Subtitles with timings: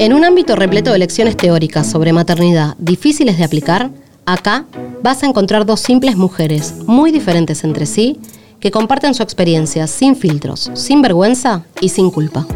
[0.00, 3.90] En un ámbito repleto de lecciones teóricas sobre maternidad difíciles de aplicar,
[4.26, 4.64] acá
[5.02, 8.20] vas a encontrar dos simples mujeres, muy diferentes entre sí,
[8.60, 12.46] que comparten su experiencia sin filtros, sin vergüenza y sin culpa.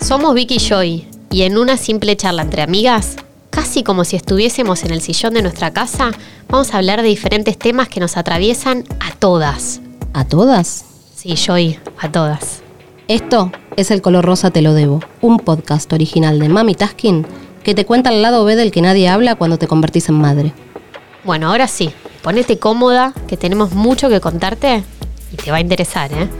[0.00, 3.16] Somos Vicky y Joy, y en una simple charla entre amigas,
[3.50, 6.12] casi como si estuviésemos en el sillón de nuestra casa,
[6.48, 9.80] vamos a hablar de diferentes temas que nos atraviesan a todas.
[10.12, 10.84] ¿A todas?
[11.16, 12.63] Sí, Joy, a todas.
[13.06, 17.26] Esto es El Color Rosa Te Lo Debo, un podcast original de Mami Taskin
[17.62, 20.54] que te cuenta el lado B del que nadie habla cuando te convertís en madre.
[21.22, 21.90] Bueno, ahora sí,
[22.22, 24.84] ponete cómoda, que tenemos mucho que contarte
[25.30, 26.30] y te va a interesar, ¿eh?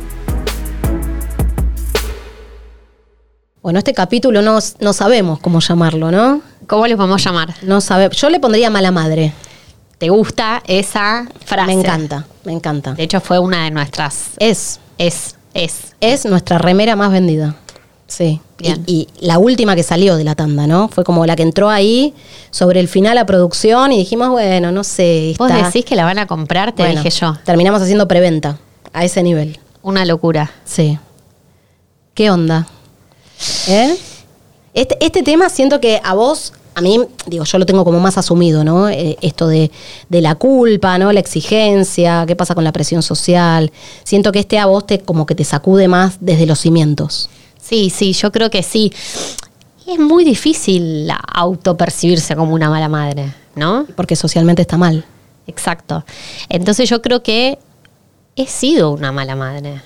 [3.60, 6.40] Bueno, este capítulo no, no sabemos cómo llamarlo, ¿no?
[6.66, 7.54] ¿Cómo le podemos llamar?
[7.60, 9.34] No sabe, yo le pondría mala madre.
[9.98, 11.66] ¿Te gusta esa frase?
[11.66, 12.94] Me encanta, me encanta.
[12.94, 14.30] De hecho, fue una de nuestras.
[14.38, 15.94] Es, Es, es.
[16.00, 17.56] es nuestra remera más vendida.
[18.06, 18.40] Sí.
[18.58, 18.84] Bien.
[18.86, 20.88] Y, y la última que salió de la tanda, ¿no?
[20.88, 22.14] Fue como la que entró ahí
[22.50, 25.34] sobre el final a producción y dijimos, bueno, no sé.
[25.38, 27.36] Vos decís que la van a comprar, te Bueno, dije yo.
[27.44, 28.58] Terminamos haciendo preventa
[28.92, 29.58] a ese nivel.
[29.82, 30.50] Una locura.
[30.64, 30.98] Sí.
[32.14, 32.68] ¿Qué onda?
[33.68, 33.96] ¿Eh?
[34.74, 38.18] Este, este tema siento que a vos, a mí, digo, yo lo tengo como más
[38.18, 38.88] asumido, ¿no?
[38.88, 39.70] Eh, esto de,
[40.08, 41.12] de la culpa, ¿no?
[41.12, 43.70] La exigencia, qué pasa con la presión social.
[44.02, 47.30] Siento que este a vos te como que te sacude más desde los cimientos.
[47.60, 48.92] Sí, sí, yo creo que sí.
[49.86, 53.86] Y es muy difícil autopercibirse como una mala madre, ¿no?
[53.96, 55.04] Porque socialmente está mal.
[55.46, 56.04] Exacto.
[56.48, 57.58] Entonces yo creo que
[58.36, 59.80] he sido una mala madre.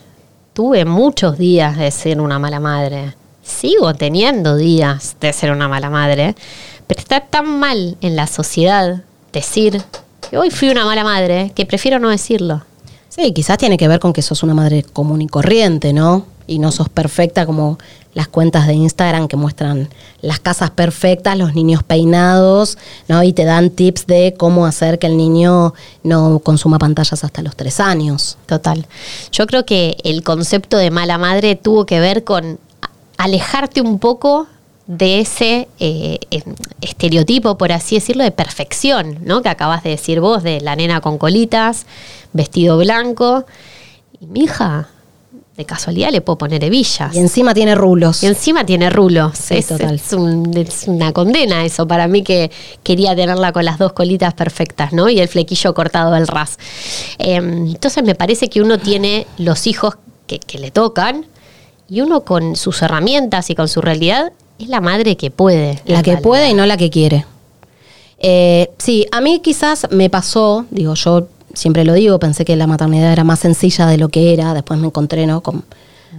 [0.52, 3.14] Tuve muchos días de ser una mala madre.
[3.42, 6.34] Sigo teniendo días de ser una mala madre.
[6.88, 9.80] Pero está tan mal en la sociedad decir
[10.28, 12.64] que hoy fui una mala madre que prefiero no decirlo.
[13.08, 16.26] Sí, quizás tiene que ver con que sos una madre común y corriente, ¿no?
[16.46, 17.78] Y no sos perfecta como
[18.14, 19.88] las cuentas de Instagram que muestran
[20.22, 23.22] las casas perfectas, los niños peinados, ¿no?
[23.22, 27.54] Y te dan tips de cómo hacer que el niño no consuma pantallas hasta los
[27.54, 28.38] tres años.
[28.46, 28.86] Total.
[29.30, 32.58] Yo creo que el concepto de mala madre tuvo que ver con
[33.18, 34.46] alejarte un poco
[34.88, 36.42] de ese eh, eh,
[36.80, 39.42] estereotipo, por así decirlo, de perfección, ¿no?
[39.42, 41.84] Que acabas de decir vos, de la nena con colitas,
[42.32, 43.44] vestido blanco.
[44.18, 44.88] Y mi hija,
[45.58, 47.14] de casualidad, le puedo poner hebillas.
[47.14, 48.22] Y encima tiene rulos.
[48.22, 49.36] Y encima tiene rulos.
[49.36, 49.96] Sí, es, total.
[49.96, 52.50] es un- es una condena eso para mí que
[52.82, 55.10] quería tenerla con las dos colitas perfectas, ¿no?
[55.10, 56.58] Y el flequillo cortado del ras.
[57.18, 61.26] Eh, entonces me parece que uno tiene los hijos que, que le tocan
[61.90, 65.80] y uno con sus herramientas y con su realidad es la madre que puede.
[65.86, 67.24] La que puede y no la que quiere.
[68.18, 72.66] Eh, sí, a mí quizás me pasó, digo, yo siempre lo digo, pensé que la
[72.66, 75.40] maternidad era más sencilla de lo que era, después me encontré, ¿no?
[75.40, 75.64] Con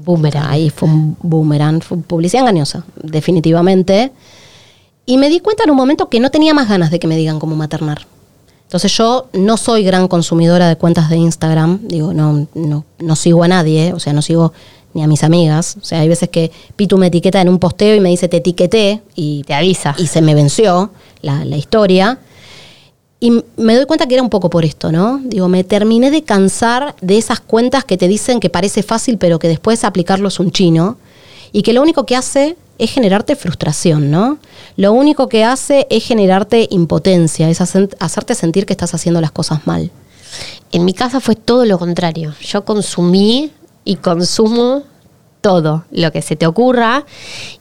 [0.03, 0.50] Boomerang.
[0.50, 4.11] Ahí fue un boomerang, fue publicidad engañosa, definitivamente.
[5.06, 7.17] Y me di cuenta en un momento que no tenía más ganas de que me
[7.17, 8.06] digan cómo maternar.
[8.63, 13.44] Entonces yo no soy gran consumidora de cuentas de Instagram, digo, no, no, no sigo
[13.44, 14.53] a nadie, o sea, no sigo
[14.94, 15.77] ni a mis amigas.
[15.81, 18.38] O sea, hay veces que Pitu me etiqueta en un posteo y me dice te
[18.38, 19.95] etiqueté y Te avisa.
[19.97, 20.91] y se me venció
[21.22, 22.19] la, la historia.
[23.22, 25.19] Y me doy cuenta que era un poco por esto, ¿no?
[25.23, 29.39] Digo, me terminé de cansar de esas cuentas que te dicen que parece fácil, pero
[29.39, 30.97] que después aplicarlo es un chino.
[31.51, 34.38] Y que lo único que hace es generarte frustración, ¿no?
[34.77, 39.67] Lo único que hace es generarte impotencia, es hacerte sentir que estás haciendo las cosas
[39.67, 39.91] mal.
[40.71, 42.33] En mi casa fue todo lo contrario.
[42.39, 43.51] Yo consumí
[43.84, 44.84] y consumo
[45.41, 47.06] todo lo que se te ocurra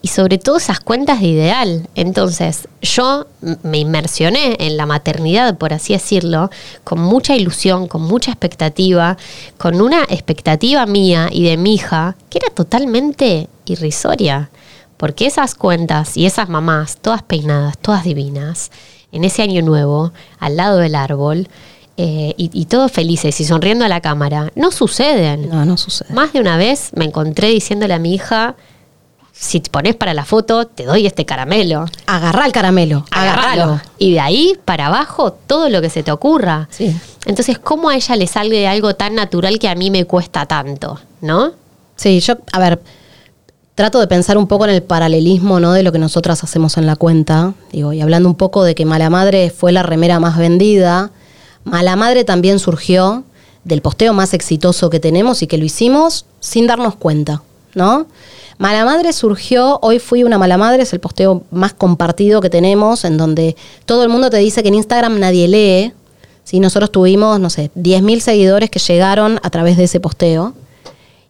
[0.03, 1.89] y sobre todo esas cuentas de ideal.
[1.95, 3.27] Entonces, yo
[3.63, 6.51] me inmersioné en la maternidad, por así decirlo,
[6.85, 9.17] con mucha ilusión, con mucha expectativa,
[9.57, 14.51] con una expectativa mía y de mi hija que era totalmente irrisoria.
[14.97, 18.73] Porque esas cuentas y esas mamás, todas peinadas, todas divinas,
[19.13, 21.49] en ese año nuevo, al lado del árbol,
[22.01, 25.49] eh, y, y todos felices y sonriendo a la cámara, no suceden.
[25.49, 26.15] No, no sucede.
[26.15, 28.55] Más de una vez me encontré diciéndole a mi hija,
[29.33, 31.87] si te pones para la foto, te doy este caramelo.
[32.07, 33.81] Agarrá el caramelo, agárralo.
[33.99, 36.69] Y de ahí para abajo, todo lo que se te ocurra.
[36.71, 36.97] Sí.
[37.27, 41.01] Entonces, ¿cómo a ella le sale algo tan natural que a mí me cuesta tanto?
[41.21, 41.53] ¿No?
[41.97, 42.81] Sí, yo, a ver,
[43.75, 45.73] trato de pensar un poco en el paralelismo, ¿no?
[45.73, 47.55] De lo que nosotras hacemos en la cuenta.
[47.73, 51.11] Digo, y hablando un poco de que Mala Madre fue la remera más vendida,
[51.69, 53.25] Mala Madre también surgió
[53.65, 57.43] del posteo más exitoso que tenemos y que lo hicimos sin darnos cuenta,
[57.75, 58.07] ¿no?
[58.59, 63.05] Mala Madre surgió, hoy fui una mala madre, es el posteo más compartido que tenemos,
[63.05, 63.55] en donde
[63.85, 65.93] todo el mundo te dice que en Instagram nadie lee.
[66.43, 66.59] ¿sí?
[66.59, 70.55] Nosotros tuvimos, no sé, 10.000 seguidores que llegaron a través de ese posteo.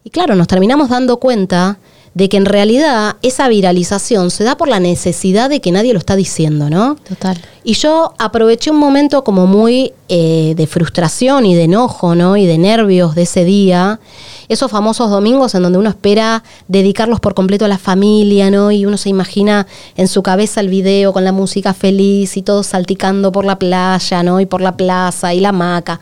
[0.03, 1.77] Y claro, nos terminamos dando cuenta
[2.19, 5.99] de que en realidad esa viralización se da por la necesidad de que nadie lo
[5.99, 6.95] está diciendo, ¿no?
[6.95, 7.39] Total.
[7.63, 12.35] Y yo aproveché un momento como muy eh, de frustración y de enojo, ¿no?
[12.35, 14.01] Y de nervios de ese día.
[14.49, 18.69] Esos famosos domingos en donde uno espera dedicarlos por completo a la familia, ¿no?
[18.69, 22.67] Y uno se imagina en su cabeza el video con la música feliz y todos
[22.67, 24.41] salticando por la playa, ¿no?
[24.41, 26.01] Y por la plaza y la hamaca.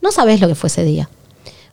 [0.00, 1.08] No sabes lo que fue ese día.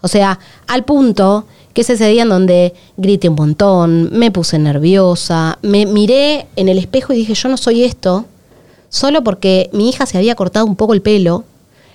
[0.01, 4.59] O sea, al punto que es ese día en donde grité un montón, me puse
[4.59, 8.25] nerviosa, me miré en el espejo y dije, yo no soy esto,
[8.89, 11.43] solo porque mi hija se había cortado un poco el pelo,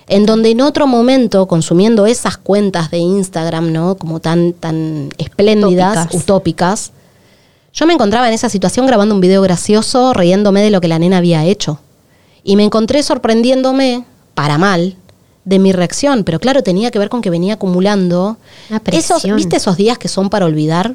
[0.09, 3.97] en donde en otro momento, consumiendo esas cuentas de Instagram, ¿no?
[3.97, 6.23] Como tan, tan espléndidas, Utópicas.
[6.23, 6.93] utópicas,
[7.73, 10.99] yo me encontraba en esa situación grabando un video gracioso, riéndome de lo que la
[10.99, 11.79] nena había hecho.
[12.43, 14.05] Y me encontré sorprendiéndome,
[14.35, 14.97] para mal,
[15.49, 16.25] de mi reacción.
[16.25, 18.37] Pero claro, tenía que ver con que venía acumulando
[18.93, 19.25] esos.
[19.25, 20.95] ¿Viste esos días que son para olvidar?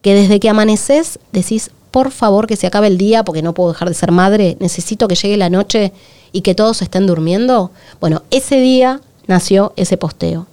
[0.00, 3.72] Que desde que amaneces decís, por favor que se acabe el día porque no puedo
[3.72, 5.92] dejar de ser madre, necesito que llegue la noche
[6.32, 7.70] y que todos estén durmiendo.
[8.00, 10.46] Bueno, ese día nació ese posteo.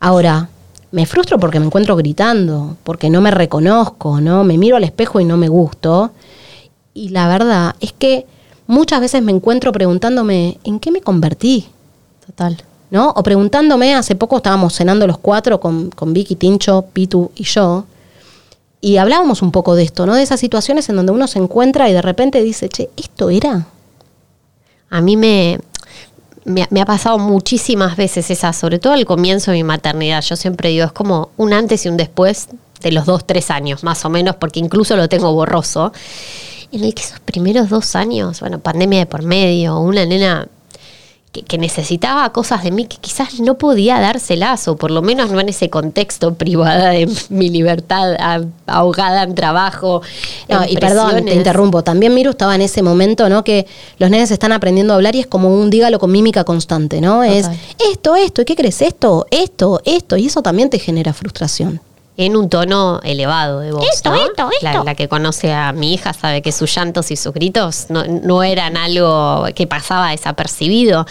[0.00, 0.48] Ahora,
[0.90, 4.42] me frustro porque me encuentro gritando, porque no me reconozco, ¿no?
[4.42, 6.12] Me miro al espejo y no me gusto.
[6.94, 8.26] Y la verdad es que
[8.66, 11.66] muchas veces me encuentro preguntándome, ¿en qué me convertí?
[12.26, 12.62] Total.
[12.90, 13.10] ¿no?
[13.10, 17.86] O preguntándome, hace poco estábamos cenando los cuatro con, con Vicky, Tincho, Pitu y yo,
[18.80, 20.14] y hablábamos un poco de esto, ¿no?
[20.14, 23.66] De esas situaciones en donde uno se encuentra y de repente dice, che, ¿esto era?
[24.90, 25.58] A mí me,
[26.44, 30.22] me, me ha pasado muchísimas veces esa, sobre todo al comienzo de mi maternidad.
[30.22, 32.48] Yo siempre digo, es como un antes y un después
[32.82, 35.92] de los dos, tres años, más o menos, porque incluso lo tengo borroso.
[36.70, 40.46] En el que esos primeros dos años, bueno, pandemia de por medio, una nena
[41.34, 45.30] que, que necesitaba cosas de mí que quizás no podía dárselas, o por lo menos
[45.32, 50.00] no en ese contexto privada de mi libertad a- ahogada en trabajo.
[50.48, 51.82] No, en y perdón, te interrumpo.
[51.82, 53.42] También Miru estaba en ese momento, ¿no?
[53.42, 53.66] Que
[53.98, 57.22] los nenes están aprendiendo a hablar y es como un dígalo con mímica constante, ¿no?
[57.24, 57.50] Es
[57.90, 58.80] esto, esto, ¿y qué crees?
[58.80, 60.16] Esto, esto, esto.
[60.16, 61.80] Y eso también te genera frustración.
[62.16, 63.84] En un tono elevado de voz.
[63.92, 64.16] Esto, ¿no?
[64.16, 64.84] esto, La, esto.
[64.84, 68.42] la que conoce a mi hija sabe que sus llantos y sus gritos no, no
[68.42, 71.06] eran algo que pasaba desapercibido.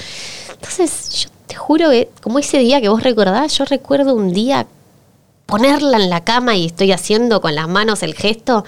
[0.53, 4.65] Entonces, yo te juro que, como ese día que vos recordás, yo recuerdo un día
[5.45, 8.63] ponerla en la cama y estoy haciendo con las manos el gesto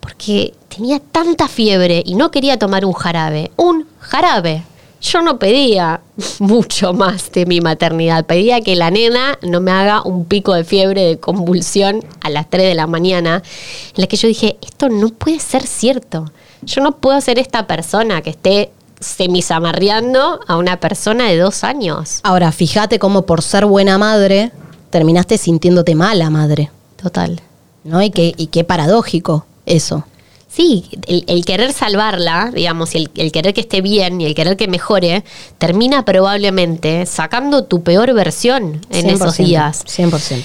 [0.00, 3.50] porque tenía tanta fiebre y no quería tomar un jarabe.
[3.56, 4.62] Un jarabe.
[5.00, 6.00] Yo no pedía
[6.38, 8.26] mucho más de mi maternidad.
[8.26, 12.48] Pedía que la nena no me haga un pico de fiebre, de convulsión a las
[12.50, 13.42] 3 de la mañana,
[13.94, 16.30] en la que yo dije, esto no puede ser cierto.
[16.62, 22.20] Yo no puedo ser esta persona que esté semizamarreando a una persona de dos años.
[22.22, 24.52] Ahora, fíjate cómo por ser buena madre
[24.90, 27.40] terminaste sintiéndote mala madre, Total.
[27.84, 28.02] ¿no?
[28.02, 30.04] Y qué, y qué paradójico eso.
[30.56, 34.34] Sí, el, el querer salvarla, digamos, y el, el querer que esté bien y el
[34.34, 35.22] querer que mejore,
[35.58, 39.84] termina probablemente sacando tu peor versión en esos 100%, días.
[39.84, 40.44] 100%.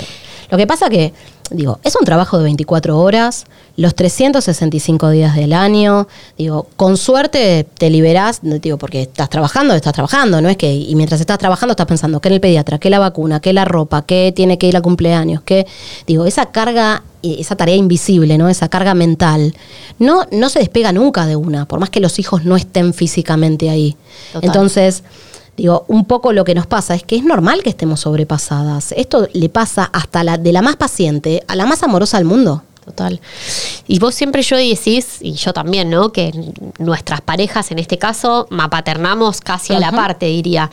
[0.50, 1.14] Lo que pasa que,
[1.52, 3.46] digo, es un trabajo de 24 horas,
[3.78, 6.08] los 365 días del año,
[6.38, 10.96] digo, con suerte te liberás, digo, porque estás trabajando, estás trabajando, no es que, y
[10.96, 14.06] mientras estás trabajando estás pensando que en el pediatra, que la vacuna, que la ropa,
[14.06, 15.68] que tiene que ir a cumpleaños, que,
[16.08, 18.50] digo, esa carga, esa tarea invisible, ¿no?
[18.50, 19.54] Esa carga mental,
[20.00, 23.70] no, no se despega nunca de una, por más que los hijos no estén físicamente
[23.70, 23.96] ahí.
[24.34, 24.48] Total.
[24.48, 25.04] Entonces,
[25.58, 28.94] Digo, un poco lo que nos pasa es que es normal que estemos sobrepasadas.
[28.94, 32.64] Esto le pasa hasta la, de la más paciente a la más amorosa del mundo.
[32.86, 33.22] Total.
[33.88, 36.12] Y vos siempre yo decís, y yo también, ¿no?
[36.12, 36.32] Que
[36.80, 40.72] nuestras parejas, en este caso, mapaternamos casi a la parte, diría.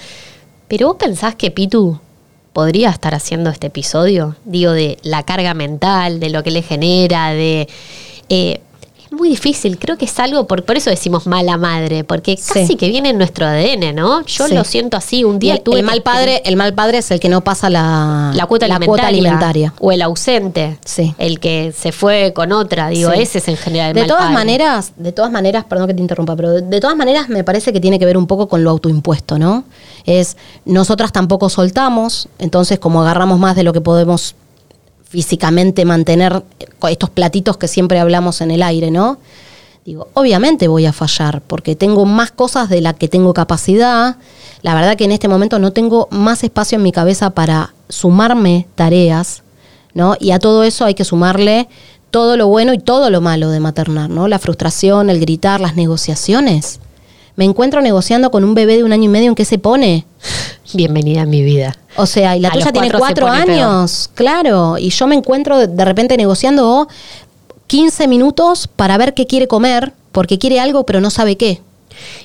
[0.69, 2.01] Pero vos pensás que Pitu
[2.55, 7.31] podría estar haciendo este episodio, digo, de la carga mental, de lo que le genera,
[7.33, 7.69] de...
[8.31, 8.63] eh,
[9.19, 12.53] muy difícil, creo que es algo, por, por eso decimos mala madre, porque Sí.
[12.55, 14.23] casi que viene en nuestro ADN, ¿no?
[14.25, 14.55] Yo Sí.
[14.55, 17.11] lo siento así, un día Y el, tuve el mal padre, el mal padre es
[17.11, 19.75] el que no pasa la, la cuota alimentaria, cuota alimentaria.
[19.81, 21.15] o el ausente, Sí.
[21.19, 24.23] el que se fue con otra, digo, ese es en general el De mal todas
[24.23, 24.35] padre.
[24.35, 27.73] maneras, de todas maneras, perdón que te interrumpa, pero de, de todas maneras me parece
[27.73, 29.65] que tiene que ver un poco con lo autoimpuesto, ¿no?
[30.07, 34.35] Es nosotras tampoco soltamos, entonces como agarramos más de lo que podemos
[35.09, 36.43] físicamente mantener
[36.89, 39.19] estos platitos que siempre hablamos en el aire, ¿no?
[39.85, 44.17] Digo, obviamente voy a fallar porque tengo más cosas de las que tengo capacidad.
[44.61, 48.67] La verdad que en este momento no tengo más espacio en mi cabeza para sumarme
[48.75, 49.43] tareas,
[49.95, 50.15] ¿no?
[50.21, 51.69] Y a todo eso hay que sumarle
[52.11, 54.29] todo lo bueno y todo lo malo de maternar, ¿no?
[54.29, 56.81] La frustración, el gritar, las negociaciones.
[57.37, 60.05] Me encuentro negociando con un bebé de un año y medio en qué se pone.
[60.75, 61.75] Bienvenida a mi vida.
[61.97, 63.51] O sea, y la A tuya tiene cuatro peor.
[63.51, 64.77] años, claro.
[64.79, 66.89] Y yo me encuentro de, repente negociando o
[67.67, 71.61] 15 minutos para ver qué quiere comer, porque quiere algo pero no sabe qué.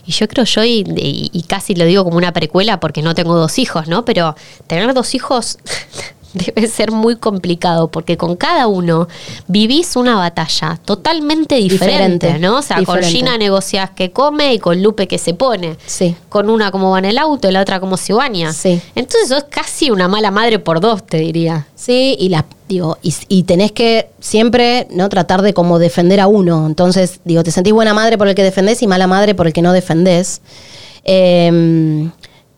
[0.05, 3.15] Y yo creo yo, y, y- y casi lo digo como una precuela porque no
[3.15, 4.05] tengo dos hijos, ¿no?
[4.05, 4.35] Pero
[4.67, 5.57] tener dos hijos
[6.55, 9.07] debe ser muy complicado porque con cada uno
[9.47, 12.57] vivís una batalla totalmente diferente, Diferente, ¿no?
[12.57, 13.03] O sea, con.
[13.03, 15.77] Gina negociás que come y con Lupe que se pone.
[15.85, 16.15] Sí.
[16.29, 18.53] Con una como va en el auto y la otra como se baña.
[18.53, 18.81] Sí.
[18.95, 21.67] Entonces sos casi una mala madre por dos, te diría.
[21.75, 26.27] Sí, y la, digo, y, y tenés que siempre no tratar de como defender a
[26.27, 26.65] uno.
[26.65, 29.53] Entonces, digo, te sentís buena madre por el que defendés y mala madre por el
[29.53, 30.41] que no defendés.
[31.03, 32.09] Eh,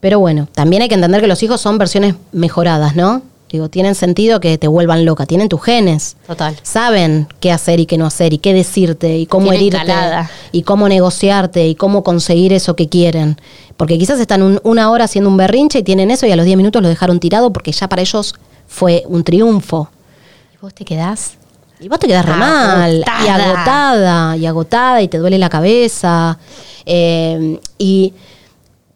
[0.05, 3.23] pero bueno, también hay que entender que los hijos son versiones mejoradas, ¿no?
[3.55, 6.17] Digo, tienen sentido que te vuelvan loca, tienen tus genes.
[6.27, 6.55] Total.
[6.61, 10.29] Saben qué hacer y qué no hacer, y qué decirte, y cómo herirte, calada.
[10.51, 13.37] y cómo negociarte, y cómo conseguir eso que quieren.
[13.77, 16.45] Porque quizás están un- una hora haciendo un berrinche y tienen eso, y a los
[16.45, 18.35] 10 minutos lo dejaron tirado porque ya para ellos
[18.67, 19.89] fue un triunfo.
[20.53, 21.35] ¿Y vos te quedás?
[21.79, 23.45] Y vos te quedás re mal, y Agotada.
[23.45, 26.37] agotada, y agotada, y te duele la cabeza.
[26.85, 28.13] Eh, y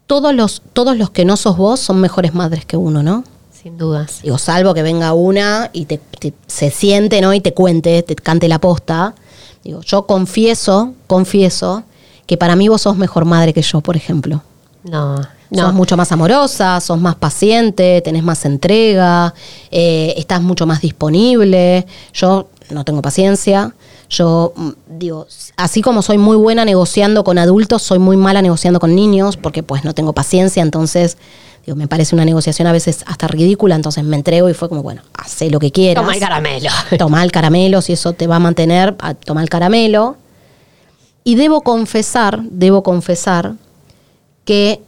[0.07, 3.23] todos los, todos los que no sos vos son mejores madres que uno, ¿no?
[3.61, 4.21] Sin dudas.
[4.23, 7.33] Digo, salvo que venga una y te, te- se siente, ¿no?
[7.33, 9.15] Y te cuente, te cante la posta.
[9.63, 11.83] Digo, yo confieso, confieso
[12.25, 14.41] que para mí vos sos mejor madre que yo, por ejemplo.
[14.83, 19.33] No, Sos mucho más amorosa, sos más paciente, tenés más entrega,
[19.71, 21.85] eh, estás mucho más disponible.
[22.13, 23.73] Yo no tengo paciencia.
[24.09, 28.79] Yo mm, digo, así como soy muy buena negociando con adultos, soy muy mala negociando
[28.79, 30.61] con niños porque pues no tengo paciencia.
[30.63, 31.17] Entonces,
[31.65, 33.75] digo, me parece una negociación a veces hasta ridícula.
[33.75, 36.03] Entonces me entrego y fue como, bueno, hacé lo que quieras.
[36.03, 36.69] Toma el caramelo.
[36.97, 40.17] Toma el caramelo, si eso te va a mantener, a- toma el caramelo.
[41.23, 43.53] Y debo confesar, debo confesar
[44.45, 44.81] que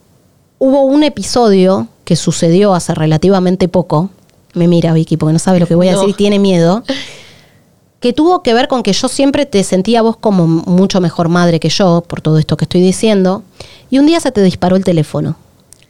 [0.57, 4.09] hubo un episodio que sucedió hace relativamente poco.
[4.53, 5.99] Me mira Vicky porque no sabe lo que voy a No.
[5.99, 6.83] decir y tiene miedo.
[8.01, 11.59] Que tuvo que ver con que yo siempre te sentía vos como mucho mejor madre
[11.61, 13.43] que yo, por todo esto que estoy diciendo.
[13.89, 15.35] Y un día se te disparó el teléfono.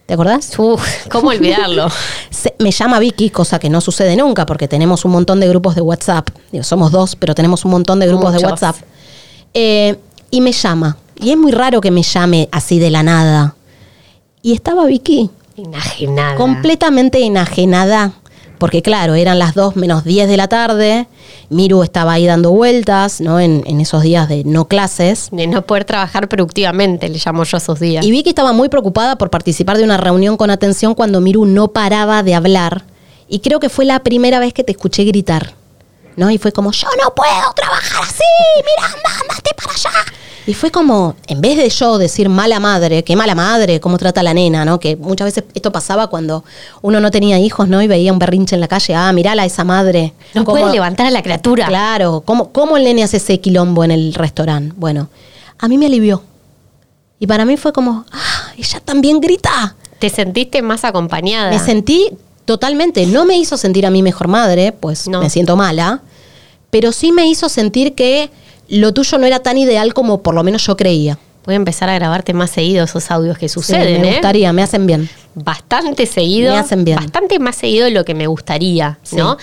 [0.05, 0.51] ¿Te acordás?
[0.59, 1.87] Uf, ¿Cómo olvidarlo?
[2.29, 5.73] Se- me llama Vicky, cosa que no sucede nunca porque tenemos un montón de grupos
[5.75, 6.27] de WhatsApp.
[6.51, 8.43] Digo, somos dos, pero tenemos un montón de grupos de.
[8.45, 8.75] WhatsApp.
[9.53, 9.95] Eh,
[10.29, 10.97] y me llama.
[11.17, 13.55] Y es muy raro que me llame así de la nada.
[14.41, 16.35] Y estaba Vicky Enajenada.
[16.35, 18.13] completamente enajenada.
[18.61, 21.07] Porque claro, eran las 2 menos 10 de la tarde.
[21.49, 23.39] Miru estaba ahí dando vueltas, ¿no?
[23.39, 25.29] En, en esos días de no clases.
[25.31, 28.05] De no poder trabajar productivamente, le llamo yo a esos días.
[28.05, 31.69] Y Vicky estaba muy preocupada por participar de una reunión con atención cuando Miru no
[31.69, 32.83] paraba de hablar.
[33.27, 35.55] Y creo que fue la primera vez que te escuché gritar.
[36.15, 36.29] ¿No?
[36.29, 38.23] Y fue como, yo no puedo trabajar así,
[38.57, 40.13] mira, anda, andate para allá.
[40.47, 44.21] Y fue como, en vez de yo decir mala madre, qué mala madre, cómo trata
[44.21, 44.79] a la nena, ¿no?
[44.79, 46.43] Que muchas veces esto pasaba cuando
[46.81, 47.81] uno no tenía hijos, ¿no?
[47.81, 50.13] Y veía un berrinche en la calle, ah, mirala a esa madre.
[50.33, 51.67] no Cómo- puede levantar a la criatura.
[51.67, 54.73] Claro, ¿cómo, ¿cómo el nene hace ese quilombo en el restaurante?
[54.77, 55.09] Bueno,
[55.59, 56.23] a mí me alivió.
[57.19, 59.75] Y para mí fue como, ah, ella también grita.
[59.99, 61.51] Te sentiste más acompañada.
[61.51, 62.09] Me sentí
[62.45, 65.21] totalmente, no me hizo sentir a mí mejor madre, pues No.
[65.21, 66.01] me siento mala,
[66.71, 68.31] pero sí me hizo sentir que
[68.71, 71.17] lo tuyo no era tan ideal como por lo menos yo creía.
[71.43, 74.11] Voy a empezar a grabarte más seguido esos audios que Sí, suceden, me ¿eh?
[74.13, 75.09] gustaría, me hacen bien.
[75.33, 76.53] bastante seguido.
[76.53, 76.97] Me hacen bien.
[76.97, 79.15] Bastante más seguido de lo que me gustaría, Sí.
[79.15, 79.37] ¿no?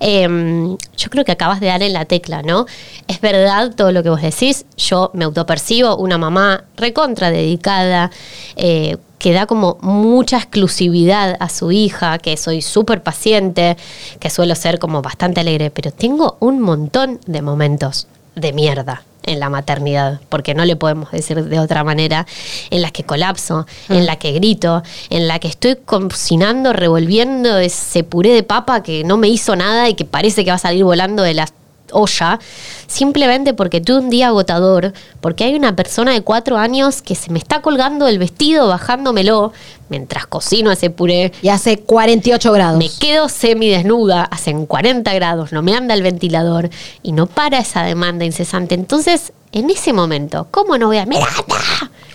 [0.00, 2.66] Em, yo creo que acabas de dar en la tecla, ¿no?
[3.08, 4.66] Es verdad todo lo que vos decís.
[4.76, 8.10] Yo me autopercibo una mamá recontra dedicada,
[8.56, 13.76] eh, que da como mucha exclusividad a su hija, que soy súper paciente,
[14.18, 18.06] que suelo ser como bastante alegre, pero tengo un montón de momentos
[18.40, 22.26] de mierda en la maternidad, porque no le podemos decir de otra manera,
[22.70, 28.02] en las que colapso, en la que grito, en la que estoy cocinando, revolviendo ese
[28.02, 30.84] puré de papa que no me hizo nada y que parece que va a salir
[30.84, 31.46] volando de la
[31.92, 32.38] olla,
[32.86, 37.30] simplemente porque tuve un día agotador, porque hay una persona de cuatro años que se
[37.30, 39.52] me está colgando el vestido, bajándomelo,
[39.88, 42.78] mientras cocino ese puré, Y hace 48 grados.
[42.78, 46.70] me quedo semidesnuda, hacen 40 grados, no me anda el ventilador
[47.02, 48.74] y no para esa demanda incesante.
[48.74, 51.28] Entonces, en ese momento, ¿cómo no voy a Miranda?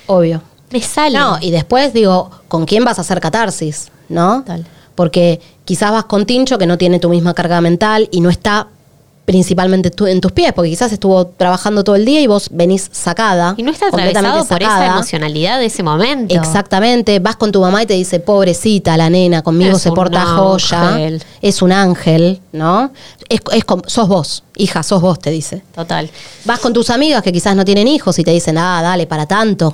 [0.07, 0.41] Obvio.
[0.71, 1.17] Me sale.
[1.17, 3.91] No, y después digo, ¿con quién vas a hacer catarsis?
[4.09, 4.43] ¿No?
[4.95, 8.67] Porque quizás vas con Tincho que no tiene tu misma carga mental y no está
[9.25, 12.87] principalmente tú- en tus pies, porque quizás estuvo trabajando todo el día y vos venís
[12.91, 13.55] sacada.
[13.57, 16.35] y no está completamente atravesado por esa emocionalidad de ese momento.
[16.35, 20.23] Exactamente, vas con tu mamá y te dice, pobrecita la nena, conmigo Es se porta
[20.25, 21.23] joya, ángel.
[21.41, 22.91] es un ángel, ¿no?
[23.27, 25.63] Es, es como- sos vos, hija, sos vos, te dice.
[25.73, 26.09] Total.
[26.45, 29.25] Vas con tus amigas que quizás no tienen hijos y te dicen, ah, dale, para
[29.25, 29.73] tanto.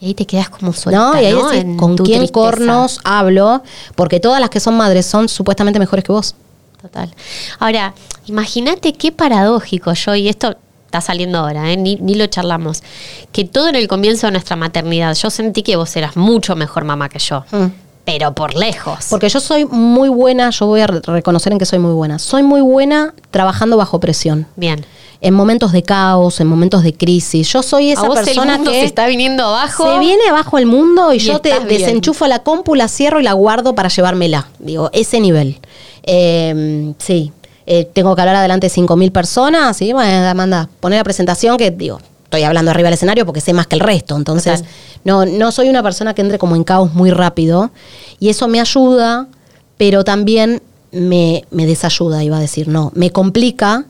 [0.00, 1.14] Y ahí te quedas como suelta, ¿No?
[1.14, 1.20] ¿no?
[1.20, 2.32] Y ahí decís, En ¿con tu quién tristeza.
[2.32, 3.62] cornos hablo?
[3.94, 6.34] Porque todas las que son madres son supuestamente mejores que vos.
[6.80, 7.12] Total.
[7.58, 7.94] Ahora,
[8.26, 10.56] imagínate qué paradójico yo, y esto
[10.86, 11.76] está saliendo ahora, ¿eh?
[11.76, 12.82] ni, ni lo charlamos,
[13.32, 16.84] que todo en el comienzo de nuestra maternidad, yo sentí que vos eras mucho mejor
[16.84, 17.66] mamá que yo, Mm.
[18.04, 19.06] pero por lejos.
[19.10, 22.18] Porque yo soy muy buena, yo voy a re- reconocer en que soy muy buena.
[22.20, 24.46] Soy muy buena trabajando bajo presión.
[24.54, 24.84] Bien.
[25.22, 27.50] En momentos de caos, en momentos de crisis.
[27.52, 29.90] Yo soy esa A vos persona el mundo que se está viniendo abajo.
[29.92, 31.66] se viene abajo el mundo y, Y yo te bien.
[31.68, 34.46] desenchufo la compu, la cierro y la guardo para llevármela.
[34.60, 35.58] Digo, ese nivel.
[36.06, 37.32] Eh, sí.
[37.66, 41.72] Eh, tengo que hablar adelante de 5.000 personas y bueno, manda, poner la presentación que
[41.72, 44.16] digo, estoy hablando arriba del escenario porque sé más que el resto.
[44.16, 44.74] Entonces, Total.
[45.04, 47.72] no, no soy una persona que entre como en caos muy rápido
[48.20, 49.26] y eso me ayuda,
[49.78, 53.84] pero también me, me desayuda, iba a decir, no, me complica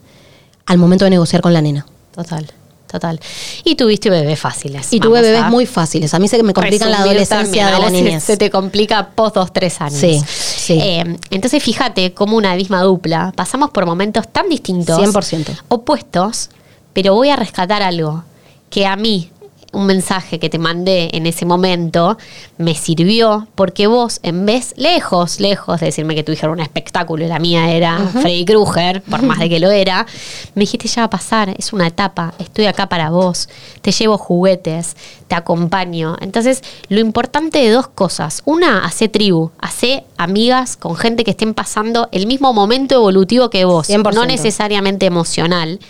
[0.64, 1.86] al momento de negociar con la nena.
[2.14, 2.50] Total,
[2.90, 3.20] total.
[3.62, 4.90] Y tuviste bebés fáciles.
[4.90, 6.14] Y tuve bebés muy fáciles.
[6.14, 8.22] A mí se me complican la adolescencia de la vos se- niñez.
[8.24, 10.00] Se te complica post dos, tres años.
[10.00, 10.20] Sí,
[10.66, 10.78] sí.
[10.80, 14.98] Eh, entonces fíjate cómo una misma dupla pasamos por momentos tan distintos.
[14.98, 15.62] 100%.
[15.68, 16.50] Opuestos,
[16.92, 18.24] pero voy a rescatar algo
[18.70, 19.30] que a mí
[19.76, 22.16] un mensaje que te mandé en ese momento
[22.56, 26.60] me sirvió porque vos, en vez, lejos, lejos de decirme que tu hija era un
[26.60, 30.06] espectáculo y la mía era Freddy Krueger, por más de que lo era,
[30.54, 33.50] me dijiste ya va a pasar, es una etapa, estoy acá para vos,
[33.82, 34.96] te llevo juguetes,
[35.28, 36.16] te acompaño.
[36.20, 38.42] Entonces, lo importante de dos cosas.
[38.46, 43.66] Una, hace tribu, hace amigas con gente que estén pasando el mismo momento evolutivo que
[43.66, 44.14] vos, 100%.
[44.14, 45.80] no necesariamente emocional.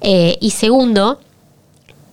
[0.00, 1.18] Eh, y segundo,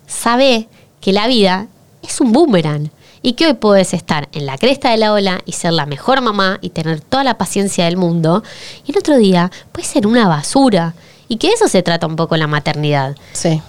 [0.08, 0.67] sabe
[1.03, 1.67] que la vida
[2.01, 2.89] es un boomerang
[3.22, 6.22] y que hoy puedes estar en la cresta de la ola y ser la mejor
[6.22, 8.41] mamá y tener toda la paciencia del mundo
[8.86, 10.93] y el otro día puede ser una basura
[11.27, 13.17] y que eso se trata un poco la maternidad.
[13.33, 13.62] Sí.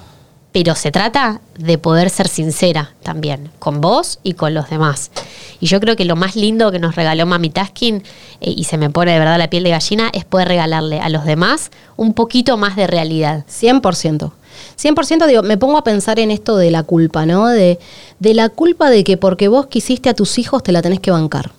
[0.53, 5.11] Pero se trata de poder ser sincera también, con vos y con los demás.
[5.59, 8.05] Y yo creo que lo más lindo que nos regaló Mami Taskin,
[8.41, 11.09] eh, y se me pone de verdad la piel de gallina, es poder regalarle a
[11.09, 13.45] los demás un poquito más de realidad.
[13.49, 14.31] 100%.
[14.80, 17.47] 100% digo, me pongo a pensar en esto de la culpa, ¿no?
[17.49, 17.78] De,
[18.21, 21.10] de la culpa de que porque vos quisiste a tus hijos te la tenés que
[21.10, 21.52] bancar.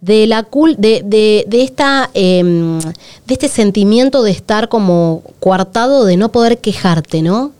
[0.00, 6.04] De la cul de, de, de esta em, de este sentimiento de estar como coartado
[6.04, 7.52] de no poder quejarte, ¿no?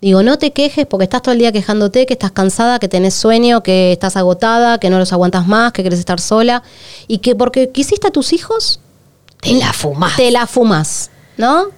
[0.00, 3.14] Digo, no te quejes porque estás todo el día quejándote, que estás cansada, que tenés
[3.14, 6.62] sueño, que estás agotada, que no los aguantas más, que querés estar sola.
[7.08, 8.80] Y que porque quisiste a tus hijos,
[9.40, 10.16] Te la fumás.
[10.16, 11.68] te la fumas, ¿no?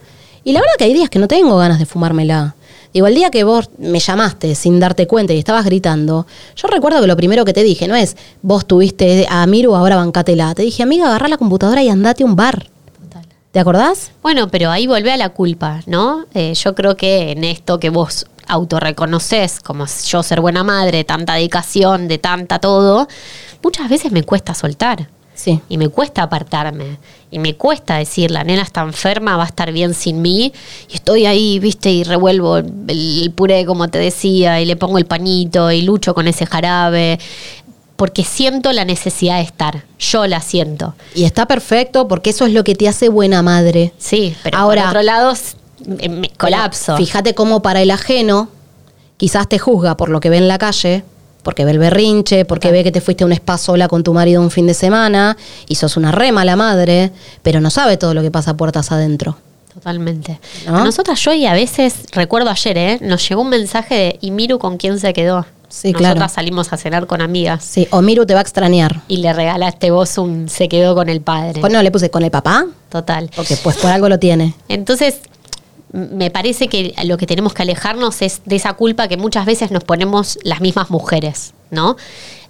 [0.46, 2.54] Y la verdad que hay días que no tengo ganas de fumármela.
[2.94, 7.00] Digo, el día que vos me llamaste sin darte cuenta y estabas gritando, yo recuerdo
[7.00, 10.54] que lo primero que te dije no es, vos tuviste a Miru, ahora bancátela.
[10.54, 12.70] Te dije, amiga, agarra la computadora y andate a un bar.
[13.50, 14.12] ¿Te acordás?
[14.22, 16.26] Bueno, pero ahí volvé a la culpa, ¿no?
[16.32, 21.35] Eh, yo creo que en esto que vos autorreconoces, como yo ser buena madre, tanta
[21.35, 23.09] dedicación, de tanta todo,
[23.64, 25.09] muchas veces me cuesta soltar.
[25.37, 25.61] Sí.
[25.68, 26.99] Y me cuesta apartarme.
[27.31, 30.53] Y me cuesta decir, la nena está enferma, va a estar bien sin mí.
[30.90, 35.07] Y estoy ahí, viste, y revuelvo el, puré, como te decía, y le pongo el
[35.07, 37.18] pañito, y lucho con ese jarabe.
[37.96, 39.85] Porque siento la necesidad de estar.
[39.99, 40.94] Yo la siento.
[41.14, 43.92] Y está perfecto porque eso es lo que te hace buena madre.
[43.99, 45.35] Sí, pero Ahora- por otro lado,
[46.11, 46.96] me colapso.
[46.96, 48.49] Fíjate cómo para el ajeno
[49.16, 51.05] quizás te juzga por lo que ve en la calle,
[51.46, 54.12] porque ve el berrinche, porque ve que te fuiste a un spa sola con tu
[54.12, 55.37] marido un fin de semana
[55.68, 57.12] y sos una re mala madre,
[57.44, 59.37] pero no sabe todo lo que pasa puertas adentro.
[59.72, 60.40] Totalmente.
[60.66, 60.78] ¿No?
[60.78, 62.98] A nosotras yo y a veces, recuerdo ayer, ¿eh?
[63.00, 65.46] nos llegó un mensaje de, y Miru con quién se quedó.
[65.68, 66.28] Sí, Nosotras claro.
[66.35, 69.02] salimos a cenar con amigas Sí, o Miru te va a extrañar.
[69.06, 71.61] y le regalaste vos un se quedó con el padre.
[71.61, 73.30] Pues no, le puse con el papá, Total.
[73.37, 74.54] porque pues por algo lo tiene.
[74.68, 75.20] Entonces,
[75.96, 79.70] me parece que lo que tenemos que alejarnos es de esa culpa que muchas veces
[79.70, 81.96] nos ponemos las mismas mujeres, ¿no?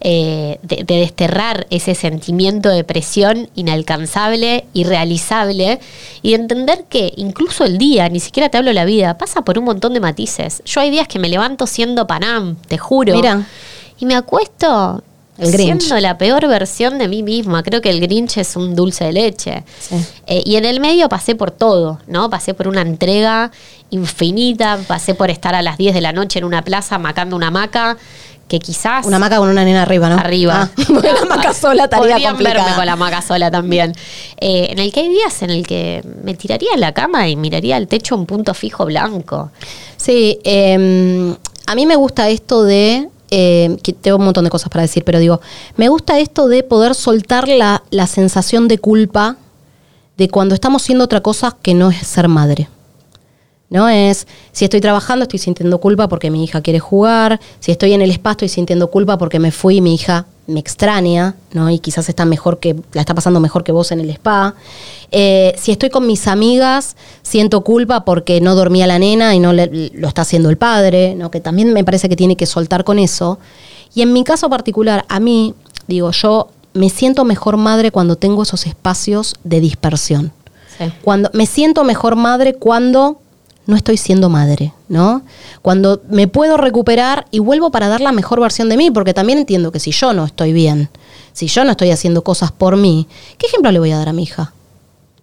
[0.01, 5.79] Eh, de, de desterrar ese sentimiento de presión inalcanzable, irrealizable,
[6.23, 9.59] y de entender que incluso el día, ni siquiera te hablo la vida, pasa por
[9.59, 10.63] un montón de matices.
[10.67, 13.15] Yo hay días que me levanto siendo Panam, te juro.
[13.15, 13.47] Mira.
[13.99, 15.03] Y me acuesto
[15.39, 15.83] El Grinch.
[15.83, 17.63] siendo la peor versión de mí misma.
[17.63, 19.65] Creo que el Grinch es un dulce de leche.
[19.79, 19.97] Sí.
[20.27, 22.31] Eh, y en el medio pasé por todo, ¿no?
[22.31, 23.51] Pasé por una entrega
[23.91, 27.49] infinita, pasé por estar a las 10 de la noche en una plaza macando una
[27.49, 27.97] hamaca
[28.49, 29.05] que quizás...
[29.07, 30.17] Una maca con una nena arriba, ¿no?
[30.17, 30.71] Arriba.
[30.77, 30.85] Ah,
[31.21, 32.63] la maca sola estaría Podrían complicada.
[32.63, 33.93] verme con la hamaca sola también.
[34.41, 37.37] Eh, en el que hay días en el que me tiraría en la cama y
[37.37, 39.51] miraría al techo un punto fijo blanco.
[39.97, 41.35] Sí, eh,
[41.67, 43.09] a mí me gusta esto de.
[43.31, 45.41] Eh, tengo un montón de cosas para decir, pero digo,
[45.77, 49.37] me gusta esto de poder soltar la, la sensación de culpa
[50.17, 52.69] de cuando estamos haciendo otra cosa que no es ser madre.
[53.69, 53.89] ¿No?
[53.89, 57.41] Es, si estoy trabajando, estoy sintiendo culpa porque mi hija quiere jugar.
[57.59, 60.61] Si estoy en el spa, estoy sintiendo culpa porque me fui y mi hija me
[60.61, 61.71] extraña, ¿no?
[61.71, 64.55] Y quizás está mejor que, la está pasando mejor que vos en el spa.
[65.11, 69.53] Eh, si estoy con mis amigas, siento culpa porque no dormía la nena y no
[69.53, 71.31] le- lo está haciendo el padre, ¿no?
[71.31, 73.39] Que también me parece que tiene que soltar con eso.
[73.95, 75.55] Y en mi caso particular, a mí,
[75.87, 80.33] digo, yo me siento mejor madre cuando tengo esos espacios de dispersión.
[80.79, 80.85] Sí.
[81.03, 83.21] Cuando me siento mejor madre cuando
[83.67, 85.23] no estoy siendo madre, ¿no?
[85.63, 89.39] Cuando me puedo recuperar y vuelvo para dar la mejor versión de mí, porque también
[89.39, 90.89] entiendo que si yo no estoy bien,
[91.33, 94.13] si yo no estoy haciendo cosas por mí, ¿qué ejemplo le voy a dar a
[94.13, 94.53] mi hija?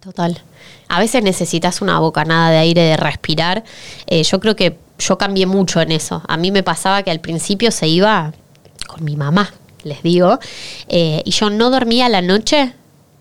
[0.00, 0.42] Total.
[0.88, 3.64] A veces necesitas una bocanada de aire, de respirar.
[4.06, 6.22] Eh, yo creo que yo cambié mucho en eso.
[6.28, 8.32] A mí me pasaba que al principio se iba
[8.86, 9.52] con mi mamá,
[9.82, 10.38] les digo,
[10.88, 12.74] eh, y yo no dormía la noche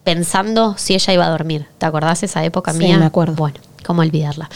[0.03, 1.65] pensando si ella iba a dormir.
[1.77, 2.97] ¿Te acordás esa época Sí, mía?
[2.97, 3.35] me acuerdo.
[3.35, 4.49] Bueno, cómo olvidarla.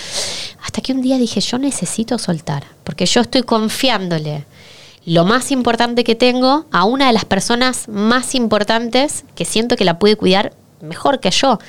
[0.63, 4.45] Hasta que un día dije, yo necesito soltar, porque yo estoy confiándole
[5.05, 9.85] lo más importante que tengo a una de las personas más importantes que siento que
[9.85, 11.59] la puede cuidar mejor que yo.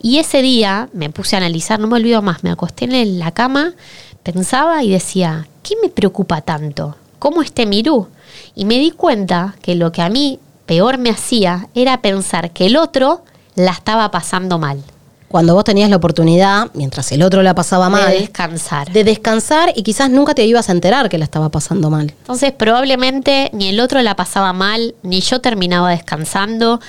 [0.00, 3.32] Y ese día me puse a analizar, no me olvido más, me acosté en la
[3.32, 3.74] cama,
[4.22, 6.96] pensaba y decía, ¿qué me preocupa tanto?
[7.18, 8.08] ¿Cómo este Mirú?
[8.54, 12.66] Y me di cuenta que lo que a mí peor me hacía era pensar que
[12.66, 13.24] el otro
[13.56, 14.84] la estaba pasando mal.
[15.28, 18.90] Cuando vos tenías la oportunidad, mientras el otro la pasaba mal, De descansar.
[18.92, 22.14] de descansar y quizás nunca te ibas a enterar que la estaba pasando mal.
[22.20, 26.80] Entonces probablemente ni el otro la pasaba mal, ni yo terminaba descansando.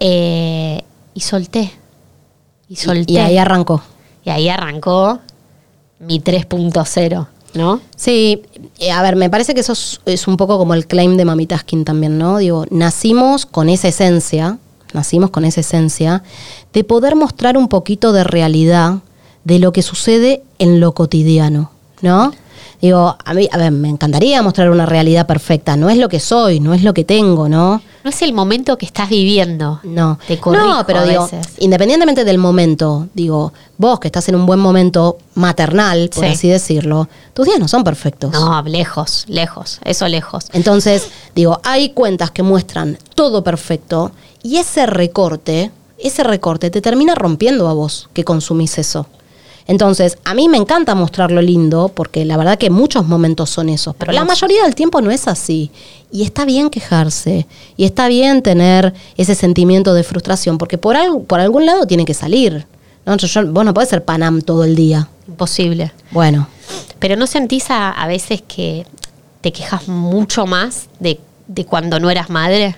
[0.00, 0.82] eh,
[1.14, 1.72] y solté.
[2.68, 3.12] Y solté.
[3.12, 3.80] Y ahí arrancó.
[4.24, 5.20] Y ahí arrancó
[6.00, 7.80] mi 3.0, ¿no?
[7.94, 8.42] Sí,
[8.80, 11.24] eh, a ver, me parece que eso es, es un poco como el claim de
[11.24, 12.38] Mami Taskin también, ¿no?
[12.38, 14.58] Digo, nacimos con esa esencia,
[14.94, 16.22] nacimos con esa esencia
[16.72, 18.98] de poder mostrar un poquito de realidad
[19.44, 22.32] de lo que sucede en lo cotidiano, ¿no?
[22.80, 26.20] Digo, a mí, a ver, me encantaría mostrar una realidad perfecta, no es lo que
[26.20, 27.80] soy, no es lo que tengo, ¿no?
[28.02, 29.80] No es el momento que estás viviendo.
[29.84, 31.26] No, Te no, pero digo,
[31.60, 36.30] independientemente del momento, digo, vos que estás en un buen momento maternal, por Sí.
[36.32, 38.32] así decirlo, tus días no son perfectos.
[38.32, 40.46] No, lejos, lejos, eso lejos.
[40.52, 44.12] Entonces, digo, hay cuentas que muestran todo perfecto
[44.44, 49.06] y ese recorte, ese recorte te termina rompiendo a vos que consumís eso.
[49.66, 53.70] Entonces, a mí me encanta mostrar lo lindo, porque la verdad que muchos momentos son
[53.70, 55.70] esos, pero la mayoría del tiempo no es así.
[56.12, 57.46] Y está bien quejarse,
[57.78, 62.04] y está bien tener ese sentimiento de frustración, porque por, algo, por algún lado tiene
[62.04, 62.66] que salir.
[63.06, 63.16] ¿no?
[63.16, 65.08] Yo- yo- vos no podés ser Panam todo el día.
[65.26, 65.92] Imposible.
[66.10, 66.46] Bueno,
[66.98, 68.86] Pero ¿no sentís a, a veces que
[69.40, 72.76] te quejas mucho más de, de cuando no eras madre?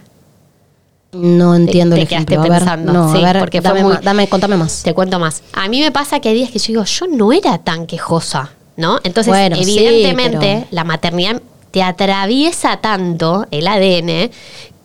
[1.12, 2.52] No entiendo te el quedaste ejemplo.
[2.54, 4.82] A ver, pensando, no, sí, a ver, porque fue muy- dame, contame más.
[4.82, 5.42] Te cuento más.
[5.52, 8.50] A mí me pasa que hay días que yo digo, yo no era tan quejosa,
[8.76, 8.98] ¿no?
[9.04, 11.40] Entonces, Bueno, sí, evidentemente, pero- la maternidad
[11.70, 14.30] te atraviesa tanto el ADN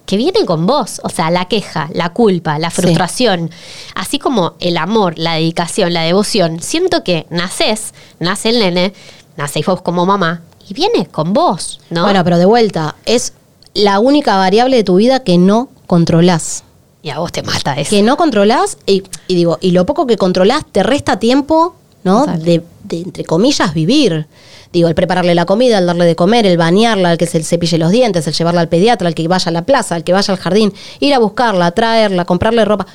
[0.05, 0.99] que viene con vos.
[1.03, 2.81] O sea, la queja, la culpa, la Sí.
[2.81, 3.49] frustración,
[3.95, 6.62] así como el amor, la dedicación, la devoción.
[6.62, 8.93] Siento que nacés, nace el nene,
[9.38, 12.03] nacéis vos como mamá y viene con vos, ¿no?
[12.03, 13.34] Bueno, pero de vuelta, es
[13.73, 16.63] la única variable de tu vida que no controlás.
[17.04, 17.89] y a vos te mata eso.
[17.89, 21.75] Que no controlás, y, y digo, y lo poco que controlás te resta tiempo,
[22.06, 22.25] ¿no?
[22.27, 24.25] De, de, entre comillas, vivir.
[24.71, 27.77] Digo, el prepararle la comida, el darle de comer, el bañarla, el que se cepille
[27.77, 30.34] los dientes, el llevarla al pediatra, el que vaya a la plaza, el que vaya
[30.34, 32.88] al jardín, ir a buscarla, traerla, comprarle ropa.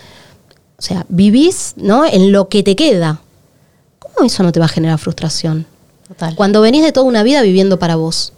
[0.79, 2.07] O sea, vivís, ¿no?
[2.07, 3.21] En lo que te queda.
[3.99, 5.67] ¿Cómo eso no te va a generar frustración?
[6.09, 6.35] Total.
[6.35, 8.33] Cuando venís de toda una vida viviendo para vos.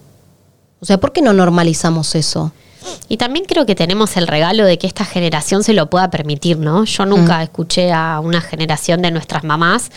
[0.81, 2.51] O sea, ¿por qué no normalizamos eso?
[3.09, 6.59] Y también creo que tenemos el regalo de que esta generación se lo pueda permitir,
[6.59, 6.85] ¿no?
[6.85, 9.91] Yo nunca escuché a una generación de nuestras mamás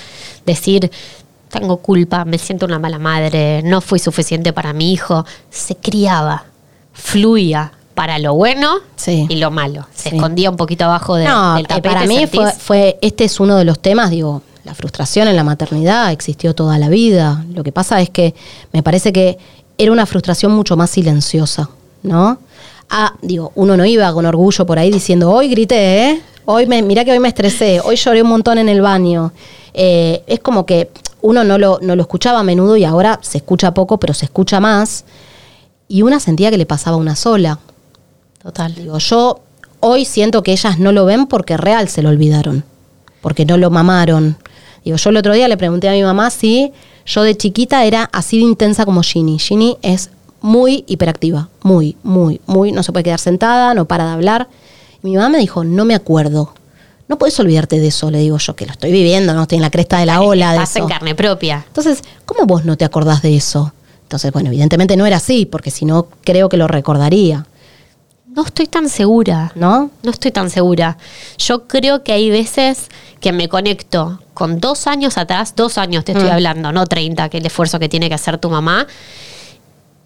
[0.46, 0.92] decir,
[1.50, 5.26] tengo culpa, me siento una mala madre, no fui suficiente para mi hijo.
[5.50, 6.46] Se criaba,
[6.94, 9.26] fluía para lo bueno Sí.
[9.30, 9.86] y lo malo.
[9.94, 10.16] Se Sí.
[10.16, 11.90] escondía un poquito abajo de, no, del tapete.
[11.94, 12.26] para mí
[12.60, 16.78] fue, este es uno de los temas, digo, la frustración en la maternidad existió toda
[16.78, 17.44] la vida.
[17.54, 18.34] Lo que pasa es que
[18.72, 19.38] me parece que
[19.78, 21.70] era una frustración mucho más silenciosa,
[22.04, 22.38] ¿no?
[22.94, 26.22] Ah, digo, uno no iba con orgullo por ahí diciendo, hoy grité, ¿eh?
[26.44, 29.32] Hoy me, mirá que hoy me estresé, hoy lloré un montón en el baño.
[29.74, 30.90] Eh, es como que
[31.22, 34.26] uno no lo, no lo escuchaba a menudo y ahora se escucha poco, pero se
[34.26, 35.06] escucha más.
[35.88, 37.60] Y una sentía que le pasaba una sola.
[38.44, 38.76] Total.
[38.76, 39.40] Digo, yo
[39.80, 42.66] hoy siento que ellas no lo ven porque real se lo olvidaron,
[43.22, 44.36] porque no lo mamaron.
[44.84, 46.74] Digo, yo el otro día le pregunté a mi mamá si
[47.06, 49.40] yo de chiquita era así de intensa como Ginny.
[49.40, 50.10] Ginny es
[50.42, 54.48] muy hiperactiva, muy, muy, muy, no se puede quedar sentada, no para de hablar.
[55.04, 56.54] Y mi mamá me dijo, no me acuerdo.
[57.08, 59.62] No puedes olvidarte de eso, le digo yo, que lo estoy viviendo, no estoy en
[59.64, 61.64] la cresta de la ola de Pasa en carne propia.
[61.68, 63.74] Entonces, ¿cómo vos no te acordás de eso?
[64.04, 67.46] Entonces, bueno, evidentemente no era así, porque si no, creo que lo recordaría.
[68.34, 69.52] No estoy tan segura.
[69.56, 69.92] ¿no?
[70.04, 70.98] No estoy tan segura.
[71.38, 72.88] Yo creo que hay veces
[73.20, 76.34] que me conecto con dos años atrás, dos años te estoy Mm.
[76.34, 78.88] hablando, no 30, que el esfuerzo que tiene que hacer tu mamá.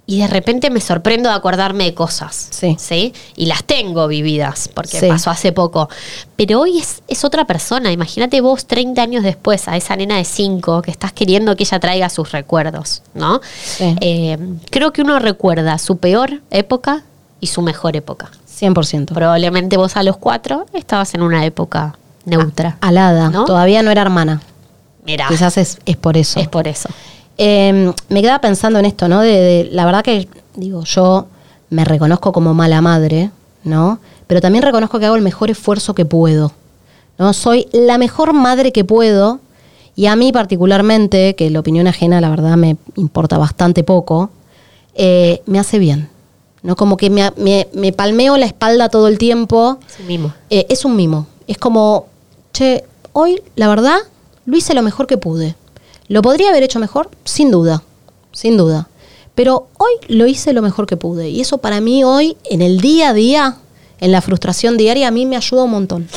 [0.07, 2.49] Y de repente me sorprendo de acordarme de cosas.
[2.51, 3.11] Sí.
[3.35, 5.07] Y las tengo vividas, porque Sí.
[5.07, 5.89] pasó hace poco.
[6.35, 7.91] Pero hoy es, es otra persona.
[7.91, 11.79] Imagínate vos 30 años después a esa nena de 5 que estás queriendo que ella
[11.79, 13.41] traiga sus recuerdos, ¿no?
[13.63, 13.95] Sí.
[13.99, 14.37] Eh,
[14.69, 17.03] creo que uno recuerda su peor época
[17.39, 18.29] y su mejor época.
[18.59, 19.13] 100%.
[19.13, 22.77] Probablemente vos a los cuatro estabas en una época neutra.
[22.81, 23.45] Alada, ¿No?
[23.45, 24.41] todavía no era hermana.
[25.03, 26.39] Mira, Quizás es, es por eso.
[26.39, 26.89] es por eso.
[27.37, 29.21] Eh, me quedaba pensando en esto, ¿no?
[29.21, 31.27] De, de- la verdad que, digo, yo
[31.69, 33.31] me reconozco como mala madre,
[33.63, 33.99] ¿no?
[34.27, 36.51] Pero también reconozco que hago el mejor esfuerzo que puedo,
[37.17, 37.33] ¿no?
[37.33, 39.39] Soy la mejor madre que puedo
[39.95, 44.29] y a mí particularmente, que la opinión ajena la verdad me importa bastante poco,
[44.95, 46.09] eh, me hace bien,
[46.63, 46.75] ¿no?
[46.75, 49.77] Como que me, me- me palmeo la espalda todo el tiempo.
[49.87, 50.33] Es un mimo.
[50.49, 51.27] Eh, es un mimo.
[51.47, 52.07] Es como,
[52.53, 53.97] che, hoy la verdad
[54.45, 55.55] lo hice lo mejor que pude.
[56.07, 57.09] ¿Lo podría haber hecho mejor?
[57.23, 57.83] Sin duda,
[58.31, 58.89] sin duda.
[59.33, 61.29] Pero hoy lo hice lo mejor que pude.
[61.29, 63.57] Y eso para mí hoy, en el día a día,
[63.99, 66.07] en la frustración diaria, a mí me ayuda un montón.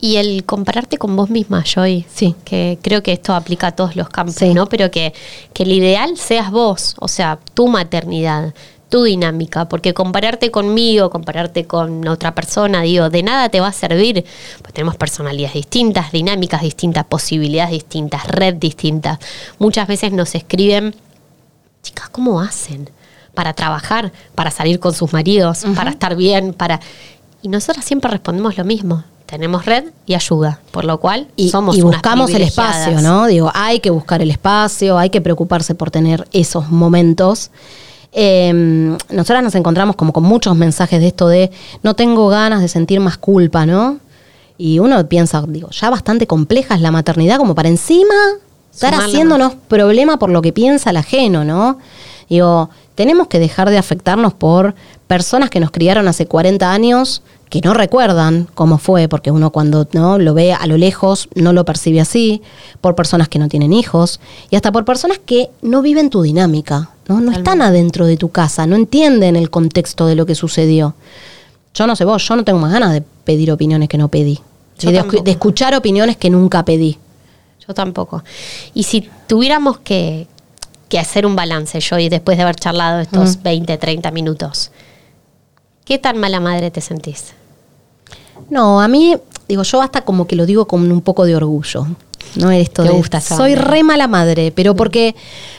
[0.00, 2.04] Y el compararte con vos misma, Joy.
[2.12, 2.34] Sí.
[2.44, 4.52] Que creo que esto aplica a todos los campos, Sí.
[4.52, 4.66] ¿no?
[4.66, 5.14] Pero que,
[5.52, 8.52] que el ideal seas vos, o sea, tu maternidad,
[8.88, 13.72] tu dinámica, porque compararte conmigo, compararte con otra persona, digo, de nada te va a
[13.72, 14.24] servir,
[14.62, 19.18] pues tenemos personalidades distintas, dinámicas distintas, posibilidades distintas, red distintas.
[19.58, 20.94] Muchas veces nos escriben,
[21.82, 22.88] chicas, ¿cómo hacen?
[23.34, 26.80] Para trabajar, para salir con sus maridos, para estar bien, para...
[27.42, 29.04] Y nosotras siempre respondemos lo mismo.
[29.26, 33.26] Tenemos red y ayuda, por lo cual Y, somos y unas buscamos el espacio, ¿no?
[33.26, 37.50] Digo, hay que buscar el espacio, hay que preocuparse por tener esos momentos.
[38.18, 41.50] Eh, nosotras nos encontramos como con muchos mensajes de esto de
[41.82, 43.98] no tengo ganas de sentir más culpa, ¿no?
[44.56, 48.14] Y uno piensa, digo, ya bastante compleja es la maternidad como para encima
[48.72, 51.78] estar haciéndonos problema por lo que piensa el ajeno, ¿no?
[52.30, 54.74] Digo, tenemos que dejar de afectarnos por
[55.06, 59.86] personas que nos criaron hace 40 años que no recuerdan cómo fue, porque uno cuando
[59.92, 62.42] no lo ve a lo lejos no lo percibe así,
[62.80, 66.90] por personas que no tienen hijos y hasta por personas que no viven tu dinámica,
[67.08, 70.94] no, no están adentro de tu casa, no entienden el contexto de lo que sucedió.
[71.74, 74.40] Yo no sé vos, yo no tengo más ganas de pedir opiniones que no pedí,
[74.78, 76.98] Yo de, escuchar opiniones que nunca pedí.
[77.66, 78.24] Yo tampoco.
[78.74, 80.26] Y si tuviéramos que,
[80.88, 84.70] que hacer un balance, yo, y después de haber charlado estos 20, 30 minutos,
[85.86, 87.32] ¿qué tan mala madre te sentís?
[88.50, 89.16] No, a mí,
[89.48, 91.86] digo, yo hasta como que lo digo con un poco de orgullo.
[92.34, 95.14] No esto Te de, gusta soy re mala madre, pero porque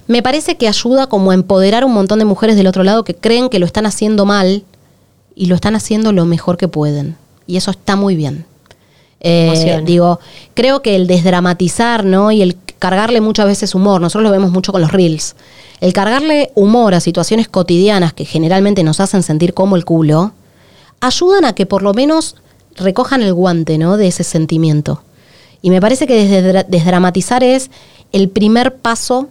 [0.05, 3.15] me parece que ayuda como a empoderar un montón de mujeres del otro lado que
[3.15, 4.63] creen que lo están haciendo mal
[5.33, 7.15] y lo están haciendo lo mejor que pueden.
[7.47, 8.45] Y eso está muy bien.
[9.29, 10.19] Eh, digo,
[10.53, 12.31] creo que el desdramatizar, ¿no?
[12.31, 15.35] Y el cargarle muchas veces humor, nosotros lo vemos mucho con los reels.
[15.81, 20.31] El cargarle humor a situaciones cotidianas que generalmente nos hacen sentir como el culo,
[21.01, 22.35] ayudan a que por lo menos
[22.75, 23.97] recojan el guante, ¿no?
[23.97, 25.01] De ese sentimiento.
[25.61, 27.69] Y me parece que desdramatizar es
[28.11, 29.27] el primer paso,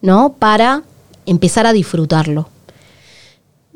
[0.00, 0.34] ¿no?
[0.38, 0.82] Para
[1.26, 2.48] empezar a disfrutarlo.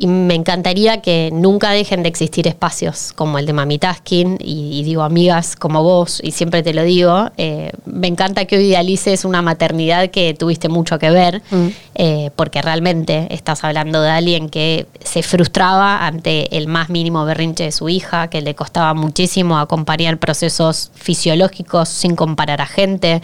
[0.03, 4.81] Y me encantaría que nunca dejen de existir espacios como el de Mami Taskin y,
[4.81, 7.31] y digo amigas como vos, y siempre te lo digo.
[7.37, 11.67] eh, me encanta que hoy idealices una maternidad que tuviste mucho que ver, Mm.
[11.97, 17.65] eh, porque realmente estás hablando de alguien que se frustraba ante el más mínimo berrinche
[17.65, 23.21] de su hija, que le costaba muchísimo acompañar procesos fisiológicos sin comparar a gente,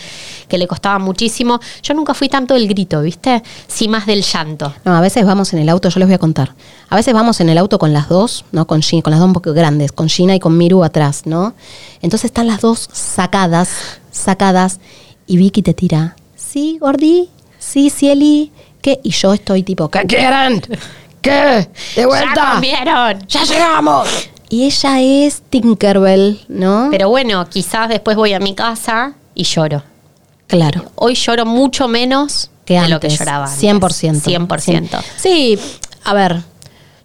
[0.48, 1.58] que le costaba muchísimo.
[1.82, 3.42] Yo nunca fui tanto del grito, ¿viste?
[3.66, 4.74] Sí más del llanto.
[4.84, 6.50] No, a veces vamos en el auto, yo les voy a contar.
[6.88, 8.66] A veces vamos en el auto con las dos, ¿no?
[8.66, 11.54] Con, Gi- con las dos un poco grandes, con Gina y con Miru atrás, ¿no?
[12.00, 13.68] Entonces están las dos sacadas,
[14.12, 14.78] sacadas,
[15.26, 19.00] y Vicky te tira, sí, Gordi, sí, Cieli, ¿qué?
[19.02, 20.62] Y yo estoy tipo, ¿qué quieren?
[21.20, 21.68] ¿Qué?
[21.96, 23.26] ¿De ¡Ya comieron!
[23.26, 24.08] ¡Ya llegamos!
[24.48, 26.86] Y ella es Tinkerbell, ¿no?
[26.92, 29.82] Pero bueno, quizás después voy a mi casa y lloro.
[30.46, 30.84] claro.
[30.94, 32.90] Hoy lloro mucho menos que de antes.
[32.92, 33.46] lo que lloraba.
[33.46, 33.60] antes.
[33.60, 34.22] 100%.
[34.46, 35.02] 100%.
[35.16, 35.58] Sí,
[36.04, 36.42] a ver,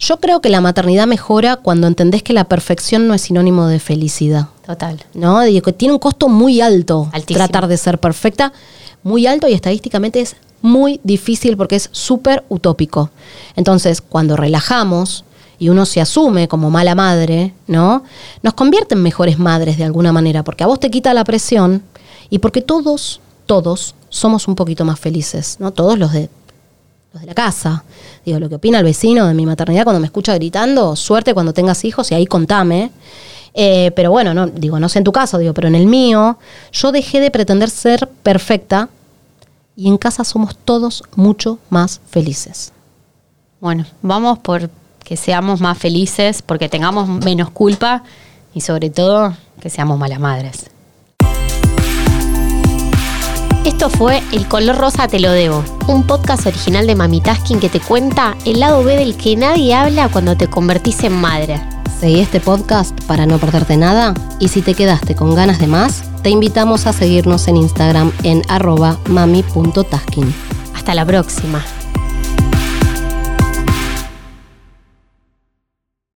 [0.02, 3.80] yo creo que la maternidad mejora cuando entendés que la perfección no es sinónimo de
[3.80, 4.48] felicidad.
[4.66, 5.00] Total.
[5.14, 5.42] ¿No?
[5.42, 7.38] Digo que tiene un costo muy alto Altísimo.
[7.38, 8.52] tratar de ser perfecta,
[9.04, 13.12] muy alto y estadísticamente es muy difícil porque es súper utópico.
[13.56, 15.24] Entonces, cuando relajamos
[15.60, 18.04] y uno se asume como mala madre, ¿no?
[18.42, 21.84] Nos convierte en mejores madres de alguna manera, porque a vos te quita la presión
[22.32, 25.72] y porque todos, todos somos un poquito más felices, ¿no?
[25.72, 26.30] Todos los de
[27.14, 27.84] los de la casa.
[28.26, 31.54] Digo, lo que opina el vecino de mi maternidad cuando me escucha gritando, suerte cuando
[31.54, 32.92] tengas hijos y ahí contame.
[33.54, 36.38] Eh, pero bueno, no, digo, no sé en tu caso, digo, pero en el mío,
[36.72, 38.88] yo dejé de pretender ser perfecta
[39.76, 42.72] y en casa somos todos mucho más felices.
[43.60, 44.70] Bueno, vamos por
[45.04, 48.04] que seamos más felices, porque tengamos menos culpa
[48.54, 50.70] y sobre todo que seamos malas madres.
[53.66, 57.70] Esto fue El color rosa te lo debo, un podcast original de Mami Tasking que
[57.70, 61.62] te cuenta el lado B del que nadie habla cuando te convertís en madre.
[62.00, 66.02] Seguí este podcast para no perderte nada y si te quedaste con ganas de más,
[66.24, 70.34] te invitamos a seguirnos en Instagram en arroba mami.tasking.
[70.74, 71.64] Hasta la próxima.